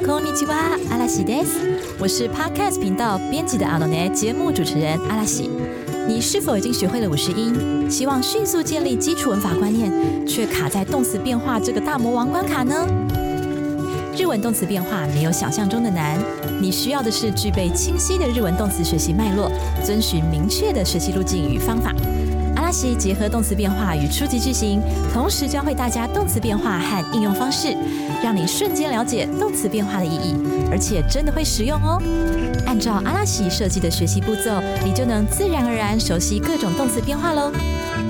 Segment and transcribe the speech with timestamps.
[0.00, 1.58] こんにちは，阿拉西です。
[1.98, 5.50] 我是 Podcast 频道编辑的阿诺内节目主持人阿拉西。
[6.08, 7.90] 你是否已经学会了五十音？
[7.90, 9.92] 希望迅速建立基础文法观念，
[10.26, 12.88] 却卡在动词变化这个大魔王关卡呢？
[14.16, 16.18] 日文动词变化没有想象中的难，
[16.58, 19.50] 你需要的是具备清晰的日文动词学习脉络，
[19.84, 21.92] 遵循明确的学习路径与方法。
[22.71, 24.81] 阿西结合动词变化与初级句型，
[25.13, 27.75] 同时教会大家动词变化和应用方式，
[28.23, 30.33] 让你瞬间了解动词变化的意义，
[30.71, 32.01] 而且真的会实用哦。
[32.65, 37.51] 按照阿拉西设计的学习步骤，你就能自然而然熟悉各种动词变化喽。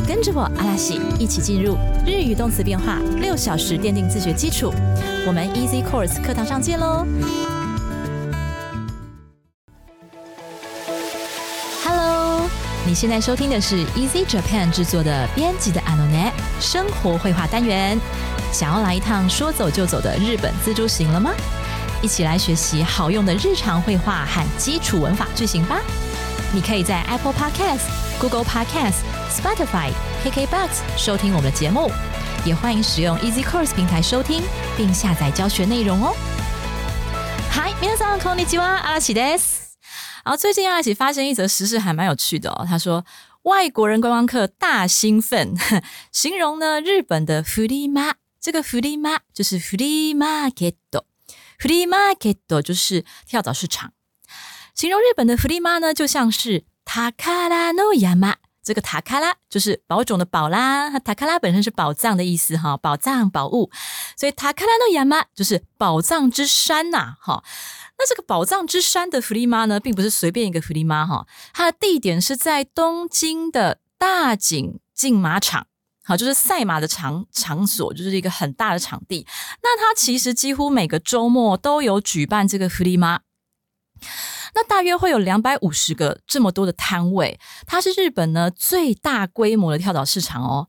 [0.07, 4.71] 跟着我，阿拉西一起进入日语动词变化六小时，奠定自学基础。
[5.25, 7.03] 我们 Easy Course 课堂上见喽！
[12.91, 17.98] 你现在收听的是 Easy Japan 制作的编辑的 Anonet 生活绘画单元。
[18.52, 21.32] 想要来一趟说走就走的日本自助行了吗？
[22.02, 25.80] 一起来学习好用的日常绘画和基础文法句型吧！
[26.52, 31.91] 你可以在 Apple Podcast、Google Podcast、Spotify、KKBox 收听我们的节目，
[32.44, 34.42] 也欢迎使用 Easy Course 平台收听
[34.77, 36.14] 并下载教学内容哦。
[37.50, 39.50] Hi，皆さんこんにちは、阿拉西です。
[40.25, 42.66] 然后最近阿奇发现一则时事还蛮有趣的哦。
[42.69, 43.05] 他说
[43.42, 45.55] 外国人观光客大兴奋，
[46.11, 51.05] 形容呢日本的フリマ，这个フリマ就是フリマーケット，
[51.61, 53.92] フリマーケット就是跳蚤市场。
[54.75, 63.70] 形容日本的フリマ呢，就像是タカラの山，这个タカラ就是宝冢的宝啦，タカラ本身是宝藏的意思哈，宝藏宝物，
[64.16, 67.42] 所以タカラの山就是宝藏之山呐，哈。
[68.02, 75.67] 那这个宝藏之山的福利妈呢，并不是随便一个福利妈哈，它的地点是在东京的大井竞马场，
[76.03, 79.27] 好，就是赛马的场场所，就是一个很大的场地。
[79.61, 83.19] 那它其实几乎每个周末都有举办这个福利妈，
[84.55, 90.67] 那大约会有两百五十个这么多的摊位，它是日本呢最大规模的跳蚤市场哦。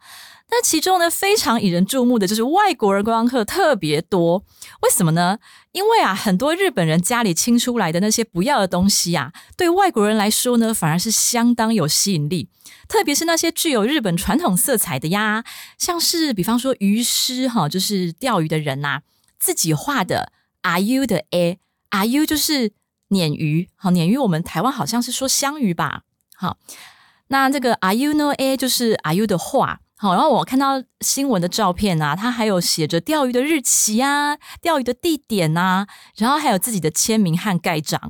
[0.55, 4.45] 那其中呢，非常引人注目的就是外国人观光客特别多，
[4.83, 5.39] 为什么呢？
[5.73, 12.51] 因为啊，很多日本人家里清出来的那些不要的东西啊，对外国人来说呢，反而是相当有吸引力。
[12.87, 15.43] 特别是那些具有日本传统色彩的呀，
[15.79, 19.01] 像是比方说鱼师哈，就是钓鱼的人呐，
[19.39, 20.33] 自己画的。
[20.61, 22.71] Are you 的 a，Are you 就是
[23.09, 26.03] 鲶鱼，好，鲶鱼我们台湾好像是说香鱼吧，
[26.37, 26.57] 好，
[27.29, 29.82] 那这个 Are you no a 就是 Are you 的画。
[30.03, 35.87] 好，然后我看到新闻的照片啊，它还有写着钓鱼的日期啊，钓鱼的地点啊，
[36.17, 38.01] 然后还有自己的签名和盖章，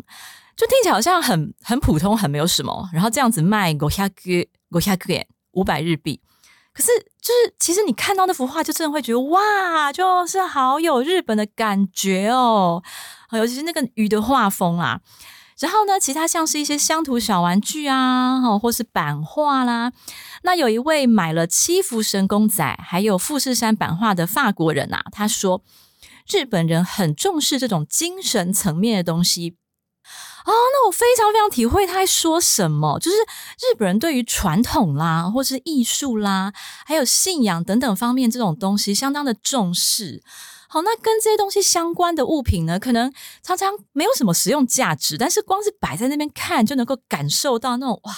[0.56, 2.88] 就听起来好像很很普通，很没有什么。
[2.94, 4.14] 然后这样子卖五下个
[4.70, 5.04] 五下个
[5.50, 6.18] 五百日币，
[6.72, 6.88] 可是
[7.20, 12.82] 就是其实你看到那幅画，就真的会觉得哇，就是好有日本的感觉哦，
[13.32, 14.98] 尤其是那个鱼的画风啊。
[15.62, 15.98] 然后呢？
[15.98, 19.92] 其他像是一些乡土小玩具啊，哈，或是版画啦。
[20.42, 25.62] 那有一位买了七福神公仔，还有富士山版画的法国人啊，他说
[26.28, 29.54] 日本人很重视这种精神层面的东西。
[30.44, 36.52] 啊，那我非常非常体会他在说什么，就是日本人对于传统啦，或是艺术啦，
[36.84, 40.22] 还有信仰等等方面这种东西相当的重视。
[40.72, 43.12] 好，那跟这些东西相关的物品呢，可能
[43.42, 48.14] 常常没有什么实用价值，但是光是摆在那边看就能够感受到那种哇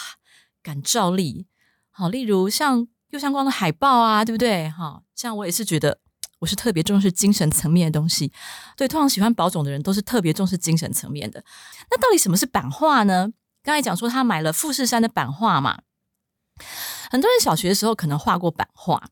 [0.62, 1.48] 感召力。
[1.90, 4.70] 好，例如像右上光的海报啊，对不对？
[4.70, 5.98] 哈，像我也是觉得
[6.38, 8.32] 我是特别重视精神层面的东西。
[8.76, 11.42] 对，通常喜欢宝种的人都是特别重视精神层面的。
[11.90, 13.30] 那到底什么是版画呢？
[13.64, 15.80] 刚才讲说他买了富士山的版画嘛，
[17.10, 19.08] 很多人小学的时候可能画过版画。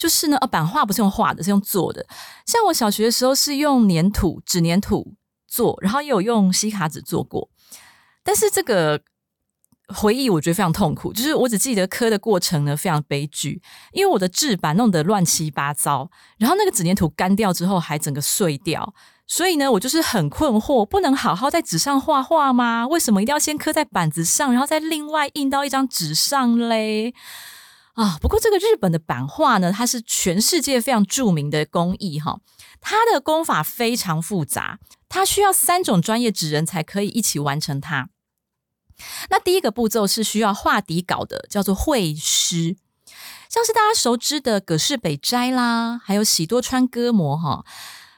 [0.00, 2.04] 就是呢，呃，版画不是用画的，是用做的。
[2.46, 5.14] 像我小学的时候是用粘土、纸粘土
[5.46, 7.50] 做，然后也有用吸卡纸做过。
[8.24, 9.02] 但是这个
[9.94, 13.60] 回忆我觉得非常痛苦，就是我只记得刻的过程呢非常悲剧，
[13.92, 18.94] 因为我的制版弄得乱七八糟，然后那个纸粘土干掉之后还整个碎掉，
[19.26, 22.86] 所以呢我就是很困惑，不能好好在纸上画画吗？
[22.88, 27.12] 为什么一定要先刻在板子上，然后再另外印到一张纸上嘞？
[28.00, 32.38] 啊，不过这个日本的版画呢，它是全世界非常著名的工艺哈，
[32.80, 38.08] 它的工法非常复杂，它需要三种专业纸人才可以一起完成它。
[39.28, 42.74] 那第一个步骤是需要画底稿的，叫做绘师，
[43.50, 47.66] 像是大家熟知的葛饰北斋啦，还有喜多川歌模哈，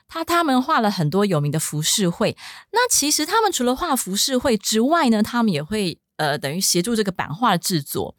[0.06, 2.36] 他他们画了很多有名的浮世绘。
[2.70, 8.14] 那其实他们除了画浮世绘之外呢，他们也会呃等于协助这个版画制作。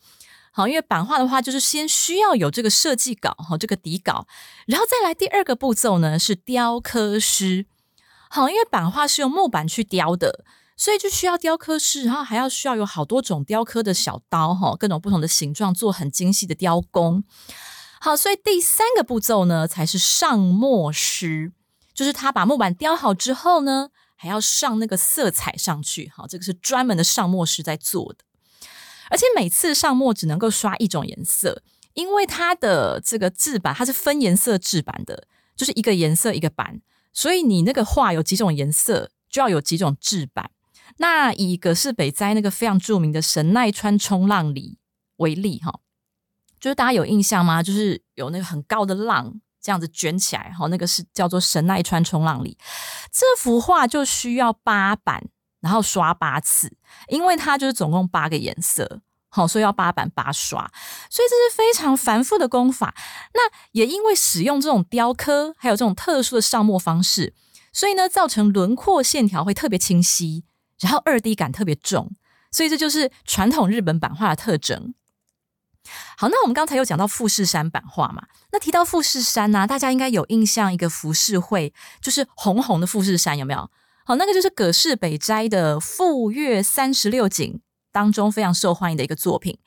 [0.56, 4.28] 好，因为版画的话，就是先需要有这个设计稿哈，这个底稿，
[4.68, 7.66] 然后再来第二个步骤呢是雕刻师。
[8.30, 10.46] 好，因为版画是用木板去雕的，
[10.78, 17.24] 所以就需要雕刻师，然后还要需要有好多种雕刻的小刀哈，各种不同的形状做很精细的雕工。
[18.00, 21.52] 好，所以第三个步骤呢才是上墨师，
[21.96, 26.12] 就是他把木板雕好之后呢，还要上那个色彩上去。
[26.16, 28.20] 好，这个是专门的上墨师在做的。
[29.14, 31.62] 而且每次上墨只能够刷一种颜色，
[31.94, 36.82] 因为它的这个制版它是分颜色制版的，就是一个颜色一个版，
[37.14, 40.50] 所以你那个画有几种颜色，就要有几种制版。
[40.98, 44.80] 那以葛饰北斋那个非常著名的神奈川冲浪里
[45.18, 45.80] 为例，哈，
[46.60, 47.62] 就是大家有印象吗？
[47.62, 52.58] 就是有那个很高的浪这样子卷起来，哈，那个是叫做神奈川冲浪里。
[53.12, 55.28] 这幅画就需要八版。
[55.64, 56.72] 然后刷八次，
[57.08, 60.60] 因为它就是总共八个颜色，好，所以要八板八刷，
[61.10, 62.94] 所以这是非常繁复的功法。
[63.34, 63.40] 那
[63.72, 67.34] 也因为使用这种雕刻，还有这种特殊的上墨方式，
[67.72, 70.44] 所以呢，造成轮廓线条会特别清晰，
[70.82, 72.12] 然后二 D 感特别重，
[72.52, 74.94] 所以这就是传统日本版画的特征。
[76.18, 78.28] 好，那我们刚才有讲到富士山版画嘛？
[78.52, 83.70] 那提到富士山呢，大家应该有印象一个浮世绘，就是红红的富士山，有没有？
[84.06, 87.54] 好，那个就是葛饰北斋的《富岳三十六景》
[87.90, 89.58] 当中非常受欢迎的一个作品，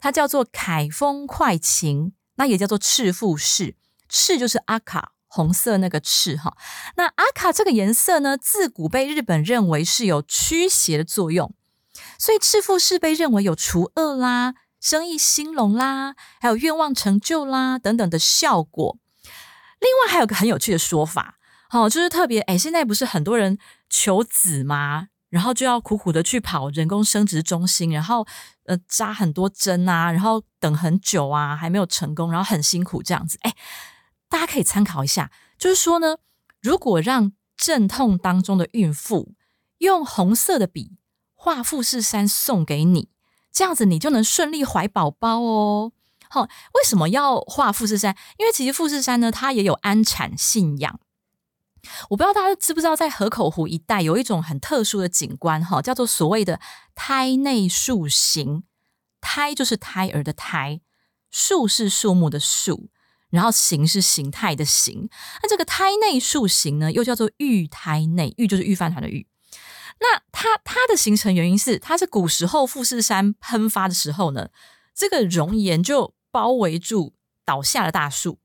[0.00, 2.06] 它叫做《凯风快晴》，
[2.36, 3.76] 那也叫做赤富士。
[4.08, 6.56] 赤就是阿卡，红色那个赤哈。
[6.96, 11.52] 那阿卡这个颜色呢，自古被日本认为是有驱邪的作用，
[12.18, 18.96] 所以赤富士被认为有除恶啦、生意兴隆啦、还有愿望成就啦等等的效果。
[19.80, 21.36] 另外还有个很有趣的说法，
[21.68, 23.58] 好，就是特别哎，现在不是很多人。
[23.92, 28.26] 求子嘛，然后就要苦苦的去跑人工生殖中心，然后
[28.64, 33.36] 呃扎很多针啊，然后等很久啊，还没有成功，然后很辛苦这样子。
[33.42, 33.54] 哎，
[34.30, 36.16] 大家可以参考一下，就是说呢，
[36.62, 39.34] 如果让阵痛当中的孕妇
[39.78, 40.92] 用红色的笔
[41.34, 43.10] 画富士山送给你，
[43.52, 45.92] 这样子你就能顺利怀宝宝哦。
[46.30, 48.16] 好，为什么要画富士山？
[48.38, 50.98] 因为其实富士山呢，它也有安产信仰。
[52.10, 56.60] 我不知道大家知不知道，在河口湖一带有一种很特殊的景观，哈，叫做所谓的
[56.94, 58.64] “胎内树形”。
[59.20, 60.80] 胎就是胎儿的胎，
[61.30, 62.88] 树是树木的树，
[63.30, 65.08] 然后形是形态的形。
[65.42, 69.26] 那这个“胎内树形”呢，又叫做“玉胎内”，玉就是玉饭团的玉。
[70.00, 74.48] 那它它的形成原因是，它是古时候富士山喷发的时候呢，
[74.94, 77.14] 这个熔岩就包围住
[77.44, 78.38] 倒下的大树。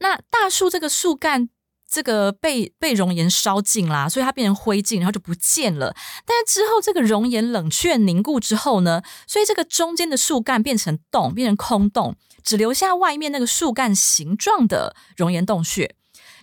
[0.00, 1.50] 那大树这个树干。
[1.94, 5.94] 这个被被熔岩烧尽啦，所以它变成灰烬，然后就不见了。
[6.26, 15.94] 但是之后这个熔岩冷却凝固之后呢，所以这个中间的树干变成洞，变成空洞，只留下外面那个树干形状的熔岩洞穴。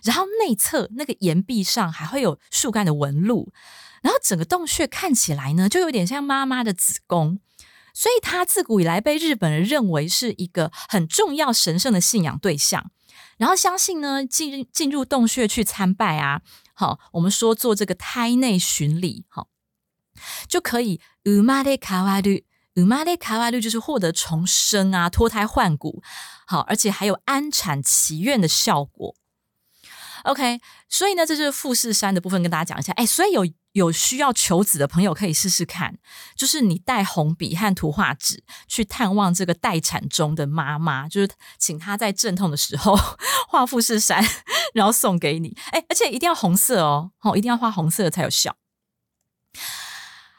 [0.02, 3.52] 然后内侧那个岩壁上还会有树干的纹路。
[4.00, 7.38] 然后整个洞穴看起来呢，就有点像妈妈的子宫。
[7.92, 12.90] 所以它自古以来被日本人认为是一个很重要神圣的信仰对象。
[13.38, 16.40] 然后相信呢，进进入洞穴去参拜啊，
[16.74, 19.48] 好，我们说做这个胎内巡礼，好，
[20.48, 22.44] 就可以乌玛的卡瓦绿，
[22.76, 26.02] 乌玛的卡瓦绿就是获得重生啊，脱胎换骨，
[26.46, 29.14] 好，而且还有安产祈愿的效果。
[30.24, 33.46] OK，所以呢，这是富士山的部分跟大家讲一下，哎，所以有。
[33.72, 35.96] 有需要求子的朋友可以试试看，
[36.36, 42.94] 就是你带红笔和图画纸去探望这个待产中的妈妈，就是请她在阵痛的时候
[43.48, 44.22] 画富士山，
[44.74, 45.56] 然后送给你。
[45.70, 48.56] 哎，而且一定要红色哦，哦，一定要画红色才有效。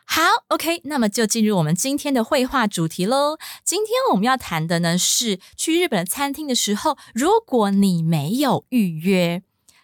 [0.05, 3.37] 好，OK，那么就进入我们今天的绘画主题喽。
[3.63, 9.41] 今天我们要谈的呢是去日本餐厅的时候，如果你没有预约，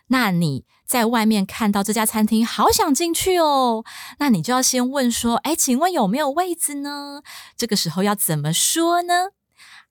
[0.10, 0.66] 那你。
[0.90, 3.86] 在外面看到这家餐厅，好想进去哦，
[4.18, 7.22] 那你就要先问说：“哎，请问有没有位子呢？”
[7.56, 9.28] 这个时候要怎么说呢？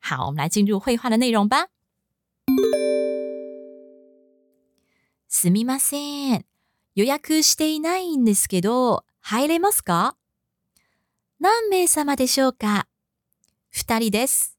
[0.00, 1.68] 好，我们来进入绘画的内容吧。
[5.30, 6.44] すみません、
[6.94, 10.14] 予約していないんですけど、入れますか？
[11.38, 12.86] 何名様でしょうか？
[13.70, 14.56] 二人です。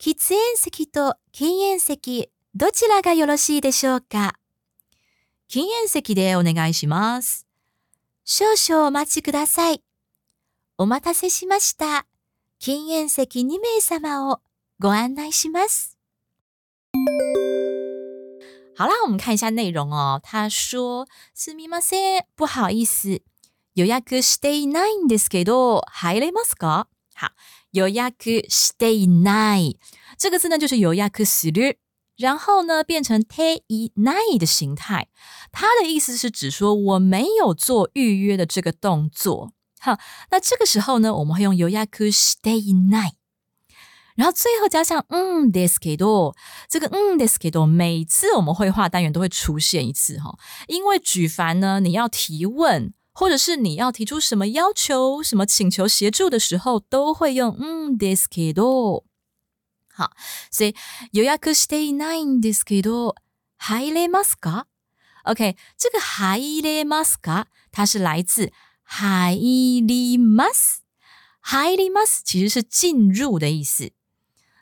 [0.00, 4.36] 喫煙席と禁煙席、どちらがよろしいでしょうか？
[5.54, 7.46] 禁煙席でお願いします。
[8.24, 9.82] 少々お待ちください。
[10.78, 12.06] お待たせしました。
[12.58, 14.40] 禁煙席2名様を
[14.80, 15.98] ご案内します。
[18.78, 20.18] 好啦，我们看一下内容哦。
[20.22, 21.04] 他说
[21.36, 23.18] ：“すみません、不好意思、
[23.74, 27.28] 予約していないんですけど、入れますか？”好，
[27.74, 29.78] 予約していない
[30.16, 31.78] 这个字呢，就是予約する。
[32.16, 35.08] 然后呢，变成 te y night 的形态，
[35.50, 39.52] 它的意思是指说我没有做预约的这个动作。
[39.80, 39.98] 好，
[40.30, 43.12] 那这个时候呢，我们会用 y 雅克 day night，
[44.14, 46.34] 然后最后加上嗯 d e s q u i d o
[46.68, 50.36] 这个嗯 d e s q u i d o 每次我们绘画单元都会出现一次哈，
[50.68, 59.04] 因为举凡呢，你要提问或者是你要提出什么要求、什么请求协助的时候，都会用嗯 d e s q u i d o
[60.01, 60.11] 好，
[60.51, 60.75] 所以
[61.11, 63.15] 予約していないんですけど、
[63.57, 64.65] 入れますか？
[65.25, 68.51] OK，这个入れますか，它是来自
[68.83, 70.83] 入ります。
[71.41, 73.91] 入ります其实是进入的意思。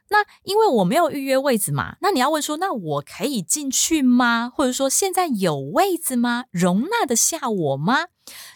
[0.10, 4.52] 那因为我没有预约位置嘛，那你要问说，那我可以进去吗？
[4.54, 6.46] 或者说现在有位子吗？
[6.52, 8.06] 容纳得下我吗？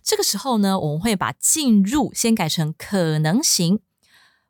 [0.03, 3.81] 这个时候呢，我们会把进入先改成可能型。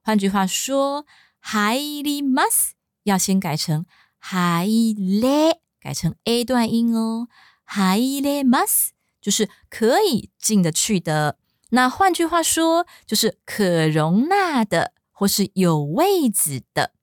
[0.02, 1.06] 换句话说，
[1.44, 2.72] 入ります
[3.04, 3.86] 要先改成
[4.20, 7.28] 入れ，改成 a 段音哦。
[7.66, 8.90] 入れます
[9.22, 11.38] 就是可以进得去的。
[11.70, 14.94] 那换句话说，就是可容纳的。
[15.20, 16.94] 或是有位子的，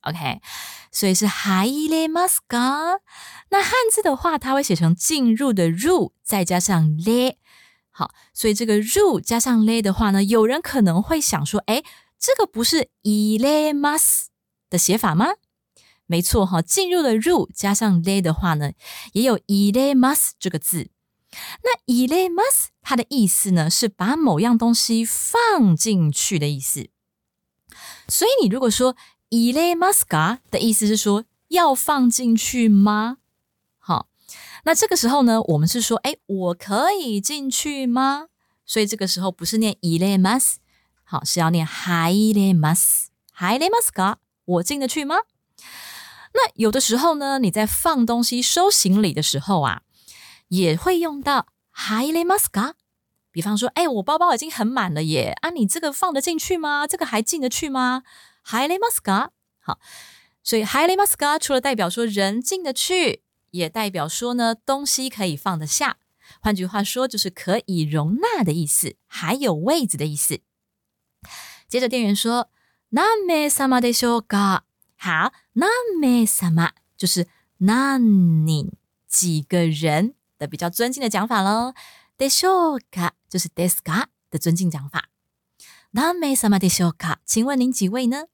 [0.00, 0.40] OK，
[0.90, 2.98] 所以是入れますか？
[3.50, 7.36] 那汉字的话，它会写成进入的入，再加上れ。
[7.92, 11.84] 好，所以这个入加上れ的话呢，有人可能会想说，哎，
[12.18, 14.26] 这个不是入れます
[14.70, 15.34] 的写法吗？
[16.06, 18.72] 没错哈，进入的入加上れ的话呢，
[19.12, 20.90] 也有入れます这个字。
[21.62, 26.90] 那入れます它的意思呢，是把某样东西放进去的意思。
[28.06, 28.94] 所以你如果说“
[29.30, 33.16] 入れますか”的意思是说要放进去吗？
[33.78, 34.08] 好，
[34.64, 38.28] 那这个时候呢，我们是说，哎，我可以进去吗？
[38.64, 40.56] 所以这个时候不是念“入れます”，
[41.08, 43.06] 好，是要念“入れます”。
[43.36, 44.16] 入れますか？
[44.44, 45.16] 我进得去吗？
[46.32, 49.82] 那有的时候呢，你在放东西、收行李的时候啊，
[50.48, 52.74] 也会用到“入れますか”。
[53.30, 56.86] 比方说，哎，我包包已经很满了耶，啊，你这个放得进去吗？
[56.86, 58.04] 这个还进得去吗？
[58.44, 59.30] 入れますか？
[59.60, 59.78] 好，
[60.42, 65.96] 所以入れますか除了代表说人进得去，也代表说呢东西可以放得下。
[66.40, 70.40] 换句话说，就是可以容纳的意思，还有位子的意思。
[71.68, 72.48] 接着店员说，
[72.90, 74.62] 何名様でしょうか？
[74.98, 77.26] 好，何名様就是
[77.58, 78.72] 何人
[79.08, 81.74] 几个人的比较尊敬的讲法喽。
[82.16, 85.10] でしょうか就是ですか的尊敬讲法。
[85.92, 87.18] 何名様でしょうか？
[87.24, 88.26] 请问您几位呢？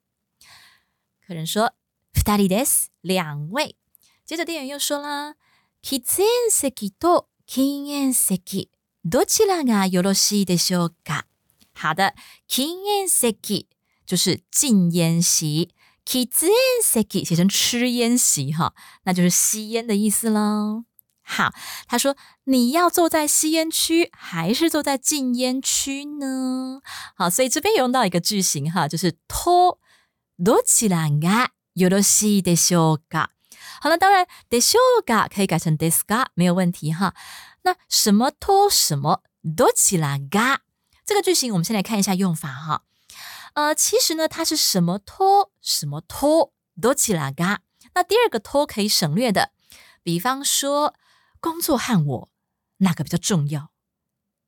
[1.27, 1.75] 客人说
[2.12, 3.77] 二人です，两位。
[4.25, 5.35] 接着店员又说了，
[5.83, 8.71] 喫煙席と禁煙席
[9.05, 11.27] どちらがよろしいでしょうか？
[11.75, 12.15] 好的，
[12.47, 13.69] 禁煙席
[14.07, 15.71] 就是禁烟席，
[16.05, 18.75] 喫煙席写成吃烟席哈，
[19.05, 20.85] 那就是吸烟的意思喽。
[21.23, 21.53] 好，
[21.87, 26.81] 他说你要坐在吸烟区还是坐在禁烟区呢？
[27.15, 29.79] 好，所以这边有用到一个句型哈，就是と
[30.39, 33.29] どちらがよろしいでしょうか？
[33.81, 37.15] 好了，当然でしょうか可以改成ですか，没有问题哈。
[37.62, 40.62] 那什么と什么どちらが
[41.05, 42.85] 这个句型，我们先来看一下用法哈。
[43.55, 47.59] 呃，其实呢，它是什么と什么とどちらが，
[47.95, 49.50] 那第二个と可以省略的，
[50.03, 50.95] 比方说。
[51.43, 52.29] 工作和我
[52.81, 53.71] 哪个比较重要？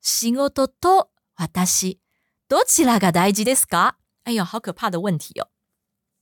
[0.02, 1.98] 仕事と私
[2.50, 3.94] どちらが大事ですか？
[4.24, 5.48] 哎呦，好可怕的问题哦！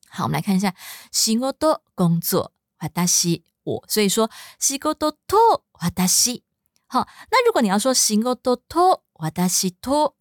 [0.09, 0.77] 好，我们来看一下
[1.11, 4.31] 仕事工作私我，所以说
[4.61, 4.95] 仕事
[5.27, 5.65] と
[6.07, 6.45] 私。
[6.87, 10.15] 好，那如果你要说仕事と私と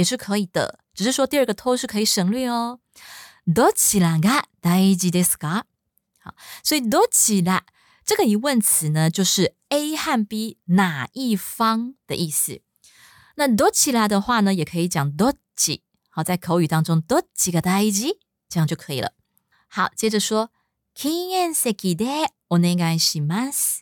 [0.00, 2.80] 也是可以的，只是说第二个と是可以省略哦。
[3.46, 5.64] どちらが大事ですか？
[6.22, 7.64] 好，所以どちら。
[8.04, 12.60] 这个疑问词呢，就是 A 和 B 哪一方的意思。
[13.34, 15.82] 那どちら的话呢，也可以讲どっち。
[16.10, 19.12] 好，在口语当中，どっちが大事，这样就可以了。
[19.68, 20.50] 好，接着说
[20.94, 23.80] 禁煙席でお願いします。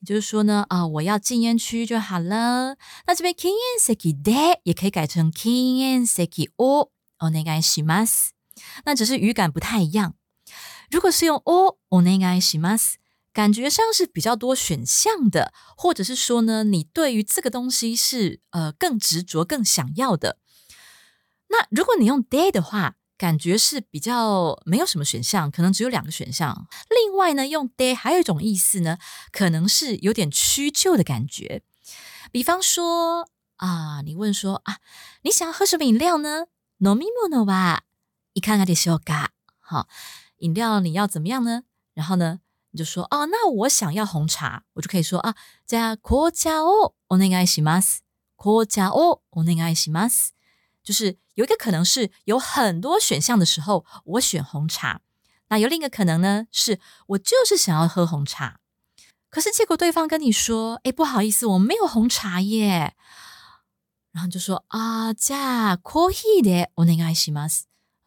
[0.00, 2.76] 也就是说呢，啊，我要禁烟区就好了。
[3.06, 8.30] 那这边禁煙席で也可以改成禁煙席をお願いします。
[8.84, 10.14] 那只是语感不太一样。
[10.90, 12.94] 如果是用をお願いします。
[13.34, 20.36] 感觉上是比较多选项的，或者是说呢，你对于这个东西是呃更执着、更想要的。
[21.48, 26.66] 那如果你用 day 的话， 感觉是比较没有什么选项，可能只有两个选项。
[26.90, 28.98] 另外呢，用 day 还有一种意思呢，
[29.30, 31.62] 可能是有点屈就的感觉。
[32.32, 34.78] 比方说啊，你问说啊，
[35.22, 36.46] 你想要喝什么饮料呢？
[36.78, 37.80] No mi mono wa，
[38.32, 39.86] 一看看的时候嘎，好，
[40.38, 41.62] 饮料你要怎么样呢？
[41.94, 42.40] 然后呢，
[42.72, 47.98] 你就说哦，那我想要红茶，我就可以说啊，加紅茶をお願いします。
[48.36, 50.30] 紅茶をお願いします。
[50.82, 55.00] 就是 有一个可能是有很多选项的时候，我选红茶。
[55.48, 58.56] 那有另一个可能呢，是我就是想要喝红茶，
[59.28, 62.94] 可是结果对方跟你说，哎，不好意思，我没有红茶耶。
[64.12, 67.62] 然后就说啊，じゃあコーヒーでお願いします。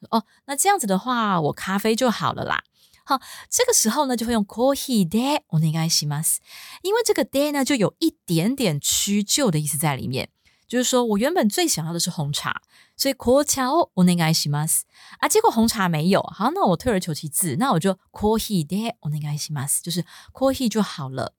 [0.10, 2.64] 哦，那这样子的话，我咖啡就好了啦。
[3.06, 6.40] 好，这个时候呢，就会用 coffee de o n e g a i s m a s
[6.82, 10.30] 因为这个 de 呢，就有一点点屈就的意思在里面，
[10.71, 12.63] 就是说我原本最想要的是红茶，
[12.97, 14.83] 所以コーヒーをお願いします
[15.19, 21.35] 啊，结果红茶没有，好，那我退而求其次，那我就コーヒーでお願いします，就是コーヒー就好了。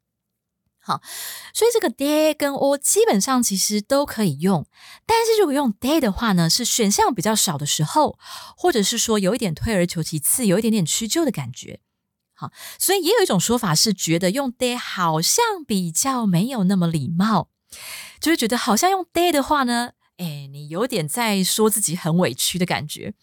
[0.81, 1.01] 好，
[1.53, 4.65] 所以这个 day 跟 o 基本上其实都可以用，
[5.05, 8.19] 但是如果用 day 的话呢，是选项比较少的时候，
[8.57, 11.79] 或者是说有一点退而求其次，有一点点屈就的感觉。
[12.33, 17.47] 好，所以也有一种说法是觉得用 day 好像比较没有那么礼貌。
[18.19, 23.13] 就会觉得好像用 day 的话呢，哎，你有点在说自己很委屈的感觉。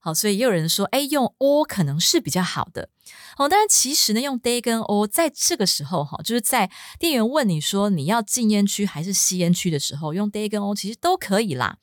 [0.00, 2.90] 好，所以也有人说，哎，用 o 可能是比较好的。
[3.36, 11.78] 好，但是其实呢，用 day 跟 o 在这个时候哈，就是在店员问你说你要禁烟区还是吸烟区的时候，用 day 跟 o 其实都可以啦。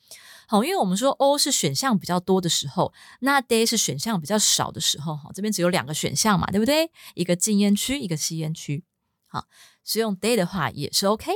[0.48, 6.92] 好，因为我们说 o 是选项比较多的时候，那 day 是选项比较少的时候哈，这边只有两个选项嘛，对不对？
[7.16, 8.84] 一个禁烟区，一个吸烟区。
[9.28, 9.46] 好。
[9.85, 11.33] 所以用 day 的话也是 OK。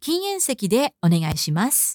[0.00, 1.94] 禁煙席でお願いします。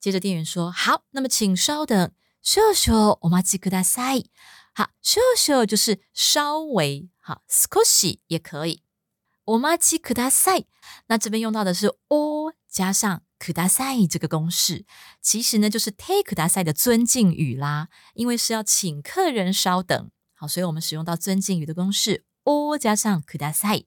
[0.00, 2.12] 接着店员说，好，那么请稍等。
[2.40, 4.30] 少々お待ちください。
[4.74, 8.82] 好，少々就是稍微，好，少し也可以。
[9.44, 10.66] お待ちください。
[11.08, 14.84] 那这边用到的是お加上ください这个公式，
[15.20, 17.88] 其实呢就是 take ください的尊敬语啦。
[18.14, 23.86] 因为是要请客人稍等，好，所以我们使用到尊敬语的公式お加上ください。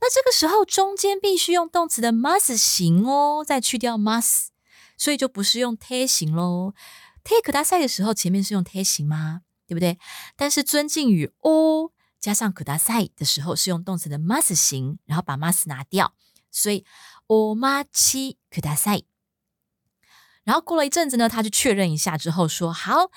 [0.00, 4.46] 那这个时候中间必须用动词的 must 形哦，再去掉 must，
[4.96, 6.72] 所以就不是用 take 形喽。
[7.22, 9.42] take 大赛的时候前面是用 take 形吗？
[9.66, 9.98] 对不对？
[10.36, 16.14] 但是尊敬语哦加上可大 d 的时候是用动词的 must 形，然后把 must 拿掉，
[16.50, 16.84] 所以
[17.26, 18.36] o machi
[20.44, 23.10] 然后过了一阵子呢，他就确认一下之后说：“好，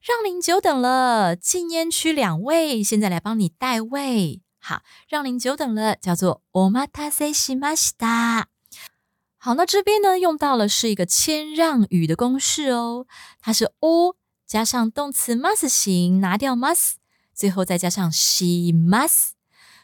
[0.00, 8.48] 让您久等了，禁烟区两位，现在来帮你代位。”好，让您久等了，叫做お待たせしました。
[9.38, 13.06] 好，那这边呢用到了是一个谦让语的公式哦，
[13.40, 16.96] 它是 O 加上动词 must 型，拿掉 must，
[17.32, 19.30] 最后再加上します，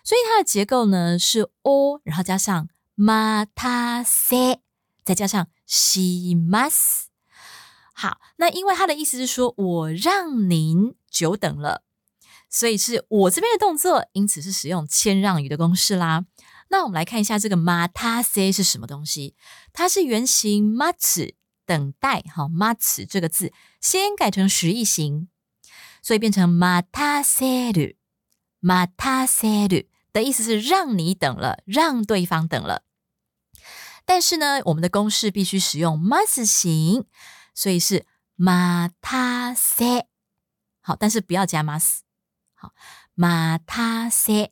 [0.05, 2.69] 所以它的结构呢是 O，然后加上
[2.99, 4.59] 待たせ，
[5.03, 7.07] 再加上します。
[7.95, 11.83] 好，那因为它的意思是说我让您久等了。
[12.55, 16.25] 所以是我这边的动作，因此是使用谦让语的公式啦。
[16.69, 19.35] 那我们来看一下这个 m a t a s 是什么东西？
[19.73, 21.35] 它是原型 m u c h
[21.67, 25.27] 等待，好 m u c h 这个字先改成实义形，
[26.01, 27.97] 所以变成 “matase”。
[28.63, 32.85] “matase” 的意思是让你等了，让对方等了。
[34.05, 37.05] 但是呢，我们的公式必须使用 “must” 型，
[37.53, 38.07] 所以是
[38.39, 40.05] “matase”。
[40.81, 42.04] 好，但是不要加 “must”。
[42.64, 42.74] 好
[43.16, 44.50] matase，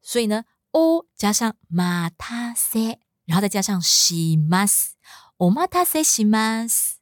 [0.00, 0.44] 所以呢。
[0.74, 4.96] o 加上马塔塞，然后再加上西马斯，
[5.36, 6.96] お马塔塞西马斯，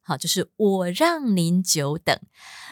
[0.00, 2.20] 好，就是我让您久等。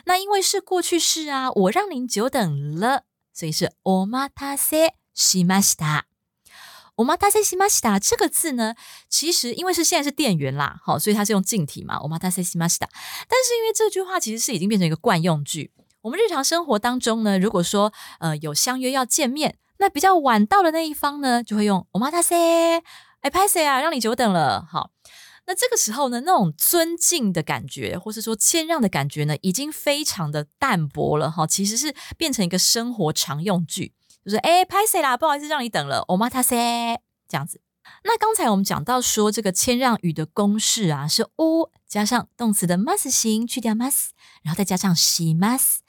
[0.06, 6.06] 那因为是过去式啊，我让您久等了，所以是お马塔塞西马西达。
[6.96, 8.74] お马塔塞西马西达这个字呢，
[9.08, 12.88] 其实因为是现在是店员啦，好，所以它是用敬体嘛，お马塔塞西马西达。
[13.28, 15.72] 但是因为这句话其实是已经变成一个惯用句，
[16.04, 19.56] 我们日常生活当中呢，如果说呃有相约要见面。
[19.82, 22.82] 那比较晚到的那一方呢，就会用“おまたせ”，
[23.22, 23.80] 哎，拍谁啊？
[23.80, 24.62] 让你久等了。
[24.70, 24.90] 好，
[25.46, 31.30] 那这个时候呢，那种尊敬的感觉，或是说谦让的感觉呢，已经非常的淡薄了。
[31.30, 35.16] 哈，其实是变成一个生活常用句，就是哎，拍谁啦？
[35.16, 36.04] 不好意思，让你等了。
[36.08, 37.62] おまたせ这样子。
[38.03, 44.09] 那刚才我们讲到说，这个谦让语的公式啊，是 o 加上动词的 “must” 型，去掉 “must”，
[44.43, 45.81] 然后再加上 s h i m u s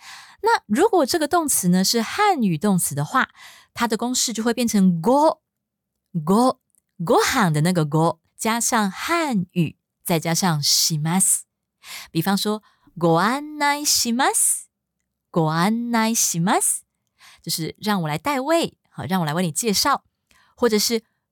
[0.42, 3.30] 那如果这个动词呢是汉语动词的话，
[3.74, 5.40] 它的公式就会变成 g o
[6.12, 6.60] g o
[7.04, 11.44] g o h 的那个 g o 加上汉语，再加上 s h i m u s
[12.10, 12.62] 比方说
[12.98, 14.66] g o o an nai s h i m u s
[15.30, 16.82] g o o an nai s h i m u s
[17.42, 20.04] 就是让我来代位，好，让我来为你介绍，
[20.56, 21.02] 或者是。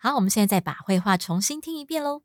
[0.00, 2.22] 好，我们现在再把绘画重新听一遍喽。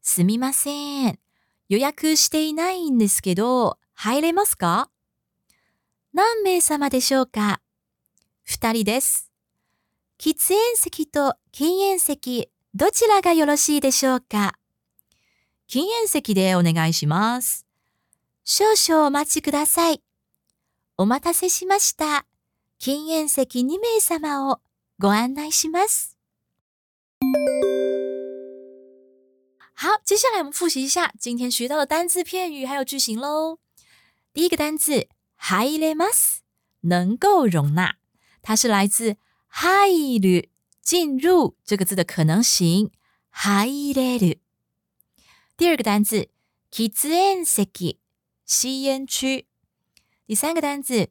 [0.00, 1.18] すみません。
[1.68, 4.90] 予約していないんですけど、入れますか
[6.14, 7.60] 何名様でしょうか
[8.44, 9.28] 二人です。
[10.20, 14.54] 喫煙席と禁煙席、どちらがよろしいでしょうか
[15.66, 17.66] 禁煙席でお願いします。
[18.44, 20.00] 少々お待ちください。
[20.96, 22.24] お待たせしました。
[22.79, 24.61] 禁煙席2名様を
[24.99, 26.17] ご案内します。
[29.75, 33.59] 好，接下来我们复习一下今天学到的单字、片语还有句型喽。
[34.33, 36.39] 第一个单字入れます，
[36.81, 37.95] 能够容纳，
[38.41, 39.17] 它是来自
[39.49, 40.49] 入る
[40.81, 42.91] 进入这个字的可能形
[43.31, 44.39] 入れる。
[45.55, 46.29] 第二个单字
[46.71, 47.99] 喫煙席
[48.45, 49.47] 吸烟区。
[50.25, 51.09] 第三个单字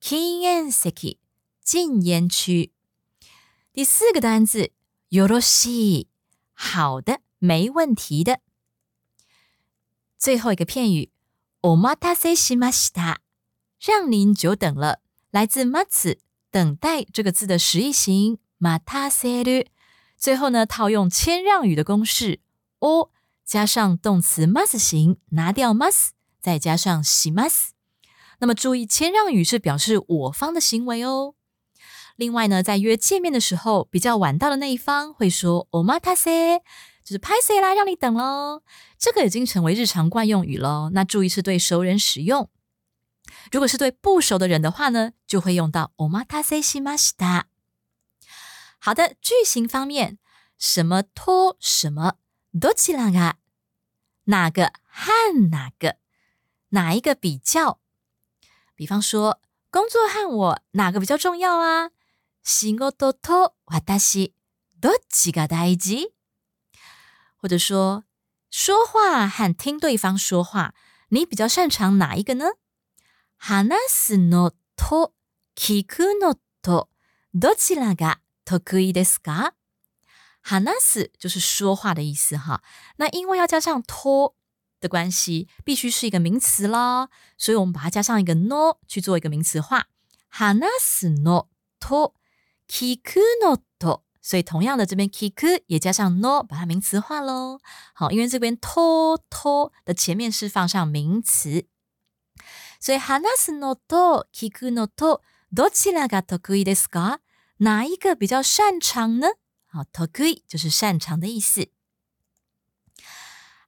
[0.00, 1.18] 禁煙席
[1.62, 2.72] 禁烟区。
[3.72, 4.72] 第四个单字
[5.10, 6.06] よろしい
[6.54, 7.20] 好的。
[7.38, 8.38] 没问题的。
[10.16, 11.10] 最后一个片语，
[11.60, 13.16] お待たせしました，
[13.80, 15.00] 让您久等了。
[15.32, 16.18] 来自待つ
[16.52, 19.66] 等待这个字的实义形待たせる。
[20.16, 22.38] 最后呢，套用谦让语的公式，
[22.78, 23.10] お
[23.44, 27.72] 加上动词ます形，拿掉ます，再加上します。
[28.38, 31.34] 那么注意，谦让语是表示我方的行为哦。
[32.16, 36.60] 另外呢，在约见面的时候，比较晚到的那一方会说お待たせ。
[37.04, 38.62] 就是拍谁啦，让你等喽。
[38.96, 40.90] 这个已经成为日常惯用语喽。
[40.92, 42.48] 那注意是对熟人使用，
[43.50, 47.46] 如果是对不熟的人的话呢，就会用到お待たせしました。
[48.78, 50.18] 好的，句型方面，
[50.58, 52.14] 什么托什么，
[52.52, 53.34] どちらが
[54.26, 55.10] 哪个和
[55.50, 55.96] 哪个，
[56.68, 57.80] 哪一个比较？
[58.76, 61.90] 比方说，工作和我哪个比较重要啊？
[62.44, 64.32] 仕事と私
[64.80, 66.12] どっちが大事？
[67.36, 68.04] 或者说，
[68.50, 70.74] 说话和聽對方說話，
[71.08, 72.52] 你比較擅長哪一個呢？
[73.38, 75.12] 話すのと
[75.54, 76.88] 聞くのと
[77.34, 79.52] どちらが得意ですか？
[80.42, 82.62] 話す就是說話的意思哈。
[82.96, 84.34] 那因為要加上と
[84.80, 87.08] 的關係，必須是一個名詞啦，
[87.38, 89.86] 所以我們把它加上一個の去做一個名詞化。
[90.28, 91.48] 話すの
[91.80, 92.14] と
[92.68, 94.02] 聞くのと。
[94.24, 97.58] 所以同樣的，這邊 kiku 也加上 no，把它名詞化嘍。
[97.92, 101.66] 好，因為這邊 to to 的前面是放上名詞，
[102.78, 107.18] 所以話すのと聞くのとどちらが得意ですか？
[107.58, 109.32] 哪一個比較擅長呢？
[109.66, 111.68] 好，得意就是擅長的意思。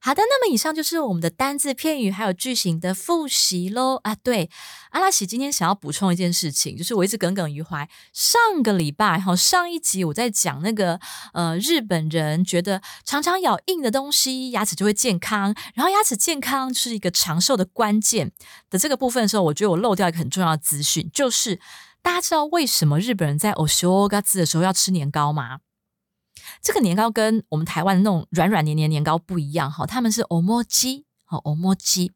[0.02, 4.14] 好的，那么以上就是我们的单字、片语还有句型的复习喽啊！
[4.14, 4.48] 对，
[4.92, 10.98] 阿拉喜今天想要补充一件事情，就是我一直耿耿于怀，上个礼拜哈，上一集我在讲那个
[11.34, 18.32] 呃日本人觉得常常咬硬的东西牙齿就会健康，然后牙齿健康是一个长寿的关键
[18.70, 21.60] 的这个部分的时候，我觉得我漏掉一个很重要的资讯，就是
[22.00, 25.58] 大家知道为什么日本人在お正月的时候要吃年糕吗？
[26.61, 32.11] 這個年糕跟我們台灣的那種軟軟黏黏年糕不一樣哈，他們是お餅，好お餅。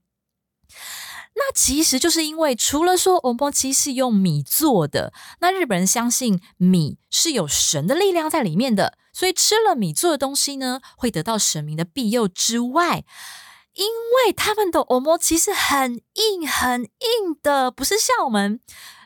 [1.35, 13.05] 那其實就是因為除了說お餅是用米做的，那日本人相信米是有神的力量在裡面的，所以吃了米做的東西呢，會得到神明的庇佑之外，
[13.73, 13.85] 因
[14.25, 18.59] 為他們的お餅是很硬很硬的，不是像我們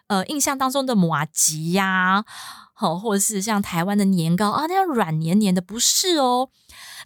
[0.07, 2.25] 呃印象當中的麻糬呀。
[2.80, 6.48] 好，或者是像台湾的年糕啊，那样软黏黏的，不是哦。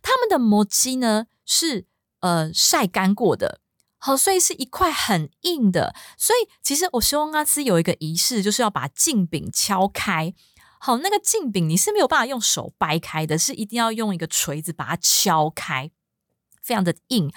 [0.02, 1.86] 他们的磨西呢，是
[2.20, 3.62] 呃晒干过的，
[3.96, 5.94] 好，所以是一块很硬的。
[6.18, 10.34] 所以其实我希望阿斯有一个仪式，就是要把镜饼敲开。
[10.78, 15.90] 好，那个镜饼你是没有办法用手掰开的，是一定要用一个锤子把它敲开，
[16.60, 17.32] 非常的硬。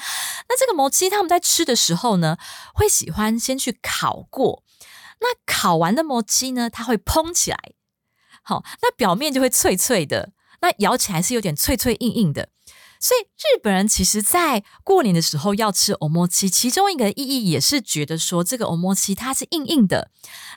[0.50, 2.36] 那这个磨西他们在吃的时候呢，
[2.74, 4.66] 会喜欢先去烤过。
[5.22, 7.58] 那烤完的磨西呢，它会蓬起来。
[8.45, 12.49] 好，那表面就會脆脆的，那咬起來是有點脆脆硬硬的。
[13.03, 20.11] 所以日本人其實在過年的時候要吃お餅，其中一個意義也是覺得說這個お餅它是硬硬的。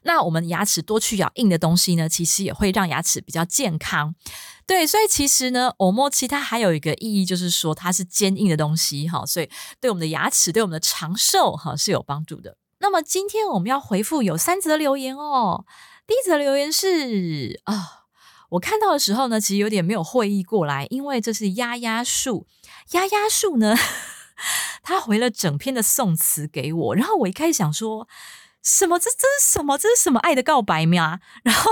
[0.03, 4.13] 那我們牙齒多去咬硬的東西呢，其實也會讓牙齒比較健康。
[4.67, 12.57] 對，所以其實呢，お餅它還有一個意義就是說它是堅硬的東西，哈，所以對我們的牙齒、對我們的長壽，哈是有幫助的。
[12.79, 15.63] 那么今天我们要回复有三则留言哦。
[16.08, 18.04] 第一则留言是啊，
[18.52, 22.46] 我看到的时候呢，其实有点没有会意过来，因为这是丫丫树，
[22.92, 23.76] 丫丫树呢，
[24.82, 28.08] 他 回了整篇的宋词给我，然后我一开始想说，
[28.62, 31.20] 什么这这是什么，这是什么爱的告白吗？
[31.44, 31.70] 然后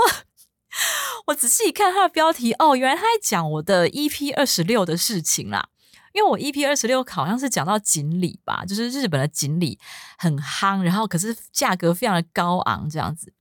[1.25, 5.69] 我仔细一看他的标题，哦，原来他在讲我的 EP 二十六的事情啦，
[6.13, 9.79] 因为我 EP 二十六好像是讲到锦鲤吧，就是日本的锦鲤
[10.19, 13.33] 很夯，然后可是价格非常的高昂，这样子。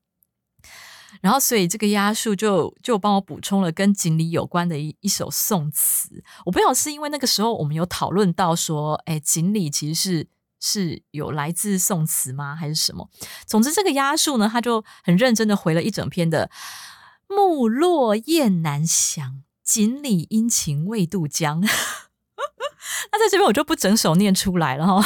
[1.20, 6.22] 然后，所以这个丫树就就帮我补充了跟锦鲤有关的一一首宋词。
[6.44, 10.26] 我不晓得是因为那个时候我们有讨论到说，哎，锦鲤其实是
[10.61, 13.09] 是有来自宋词吗，还是什么？
[13.46, 16.50] 总之，这个丫树呢，他就很认真的回了一整篇的
[17.29, 21.61] “木落雁南翔，锦鲤殷勤未渡江”。
[23.12, 25.05] 那在这边我就不整首念出来了哈。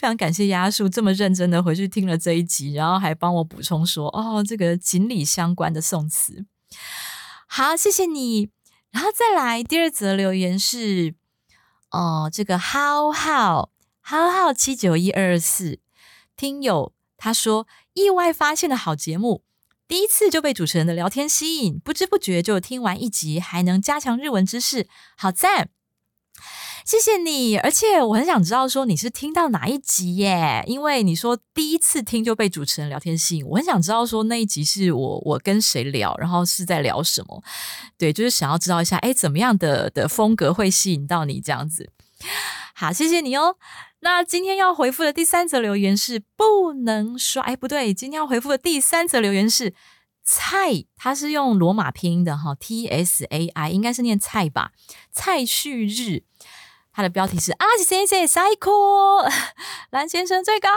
[0.00, 6.46] 非常感谢丫叔这么认真的回去听了这一集，然后还帮我补充说哦，这个锦鲤相关的宋词，
[7.48, 8.48] 好谢谢你。
[8.92, 11.16] 然后再来第二则留言是，
[11.90, 13.70] 哦，这个 how how
[14.08, 15.80] how how 七九一二四
[16.36, 19.42] 听友他说意外发现的好节目，
[19.88, 25.70] 第一次就被主持人的聊天吸引，不知不觉就听完一集，还能加强日文知识，好赞。
[26.90, 37.42] 谢谢你，而且我很想知道说你是听到哪一集耶，因为你说第一次听就被主持人聊天吸引，我很想知道说那一集是我我跟谁聊，然后是在聊什么，
[37.98, 41.90] 对，就是想要知道一下，哎，怎么样的的风格会吸引到你这样子？
[42.74, 43.56] 好，谢谢你哦。
[44.00, 49.74] 那今天要回复的第三则留言是不能刷，哎，不对，今天要回复的第三则留言是
[50.24, 54.72] 蔡，他是用罗马拼音的哈，T S A I，应该是念蔡吧，
[55.12, 56.22] 蔡旭日。
[56.97, 58.71] 他的标题是阿西先生最高，
[59.89, 60.69] 蓝先生最高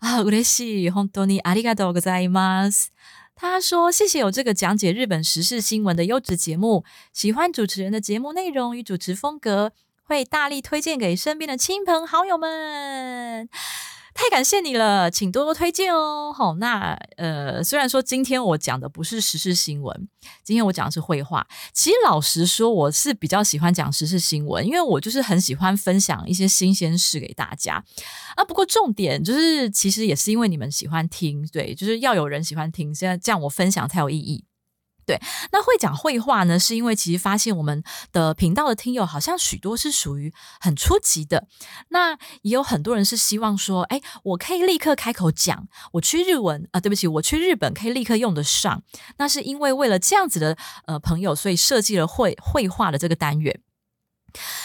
[0.00, 0.22] 啊！
[0.22, 2.90] 嬉しい、本当にありがとうございます。
[3.34, 9.72] 他说：“谢谢有这个讲解日本时事新闻的优质节目，喜欢主持人的节目内容与主持风格，
[10.04, 13.48] 会大力推荐给身边的亲朋好友们。”
[14.17, 16.33] 太感谢你了，请多多推荐哦。
[16.35, 19.95] 好，那呃，虽然说今天我讲的不是时事新闻，
[20.43, 21.45] 今天我讲的是绘画。
[21.71, 27.83] 其实老实说，我是比较喜欢讲时事新闻，因为我就是很喜欢分享一些新鲜事给大家
[28.35, 28.43] 啊。
[28.43, 34.46] 不过重点就是，其实也是因为你们喜欢听，对，就是要有人喜欢听，现在这样我分享才有意义。
[35.07, 35.21] 对，
[35.53, 36.59] 那会讲绘画呢？
[36.59, 41.47] 是因为其实发现我们的频道的听友好像许多是属于很初级的，
[41.89, 48.83] 那也有很多人是希望说，哎，我可以立刻开口讲，我去日文啊，对不起，我去日本可以立刻用得上。
[49.17, 53.61] 那是因为为了这样子的呃朋友，所以设计了绘绘画的这个单元。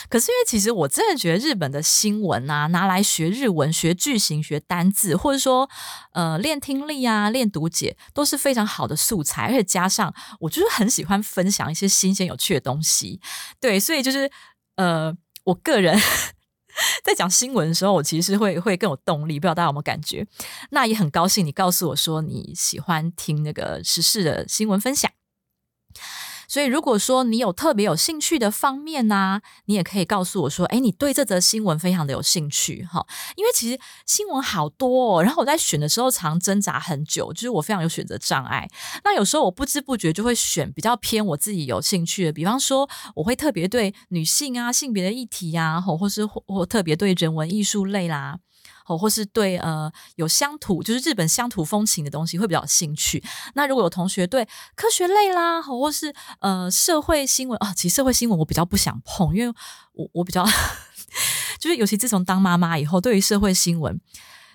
[0.08, 5.68] 可是因为其实我真的觉得日本的新闻啊，拿来学日文、学句型、学单字，或者说
[6.12, 9.46] 呃练听力啊、练读解，都是非常好的素材。
[9.46, 13.20] 而且加上我就是很喜欢分享一些新鲜有趣的东西，
[13.60, 14.30] 对，所以就是
[14.76, 15.98] 呃，我个人
[17.04, 19.38] 在讲新闻的时候，我其实会会更有动力。
[19.40, 20.26] 不知道大家有没有感觉？
[20.70, 25.10] 那也很高兴你告诉我说你喜欢听那个时事的新闻分享。
[26.52, 38.68] 所以，如果说你有特别有兴趣的方面呢，你也可以告诉我说：“哎，你对这则新闻非常的有兴趣。”哈，因为其实新闻好多，然后我在选的时候常挣扎很久，就是我非常有选择障碍。
[39.02, 48.36] 那有时候我不知不觉就会选比较偏我自己有兴趣的，比方说我会特别对女性啊、性别的议题呀，或或是或特别对人文艺术类啦。
[48.86, 53.22] 哦，或是对呃有乡土，就是日本乡土风情的东西会比较兴趣。
[53.54, 54.46] 那如果有同学对
[54.76, 59.54] 科学类啦，好，或是呃社会新闻啊，其实社会新闻我比较不想碰，因为
[59.92, 60.44] 我我比较
[61.60, 64.00] 就是尤其自从当妈妈以后，对于社会新闻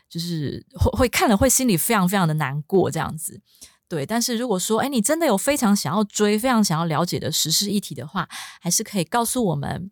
[0.09, 3.41] 就是会会看了会心里非常非常的难过这样子。
[3.89, 8.27] 对，但是如果说哎，你真的有非常想要追、非常想要了解的时事议题的话，
[8.59, 9.89] 还是可以告诉我们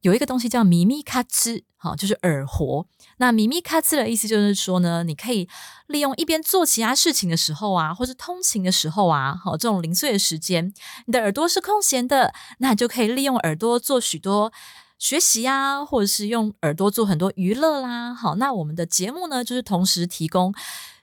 [0.00, 2.86] 有一个东西叫咪咪咔吱，好，就是耳活。
[3.18, 5.48] 那咪咪咔兹的意思就是说呢，你可以
[5.86, 10.72] 利用一边做其他事情的时候啊，或是通勤的时候啊，好，这种零碎的时间，
[11.06, 14.52] 你的耳朵是空闲的，那就可以利用耳朵做许多
[14.98, 18.14] 学习啊，或者是用耳朵做很多娱乐啦。
[18.14, 20.54] 好，那我们的节目呢，就是同时提供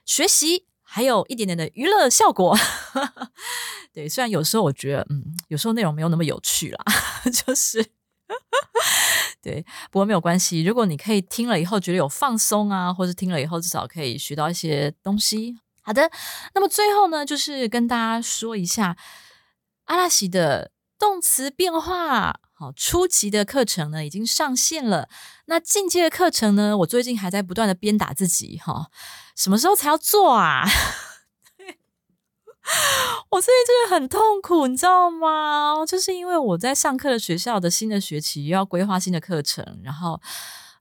[0.06, 2.56] 学习，还有一点点的娱乐效果。
[3.92, 6.82] 对，虽然有时候我觉得，嗯，有时候内容没有那么有趣啦，
[7.30, 7.90] 就是。
[9.46, 10.64] 对，不过没有关系。
[10.64, 16.10] 如果你可以听了以后觉得有放松啊，或者听了以后至少可以学到一些东西，好的。
[16.54, 18.96] 那么最后呢，就是跟大家说一下
[19.84, 25.08] 阿拉西的动词变化，好，初级的课程呢已经上线了。
[25.44, 28.88] 那进阶的课程呢，我最近还在不断的鞭打自己，哈，
[29.36, 30.66] 什么时候才要做啊？
[33.30, 35.76] 我最近真的很痛苦，你知道吗？
[35.86, 40.20] 就是因为我在上课的学校的新的学期要规划新的课程，然后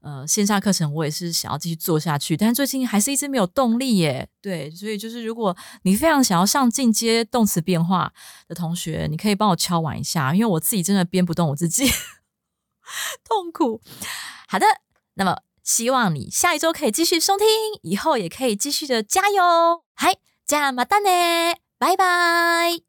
[0.02, 4.28] 呃线下课程我也是想要继续做下去，但最近还是一直没有动力耶。
[4.42, 8.12] 对，所以就是如果你非常想要上进阶动词变化
[8.48, 11.86] 的同学，你可以帮我敲完一下，因为我自己真的编不动我自己，
[13.28, 13.82] 痛苦。
[14.48, 14.66] 好的，
[15.16, 17.46] 那么希望你下一周可以继续收听，
[17.84, 21.65] 以后也可以继续的加油，嗨，加油马丹呢。
[21.86, 22.85] バイバーイ